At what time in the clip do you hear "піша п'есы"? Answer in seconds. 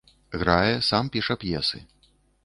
1.17-1.83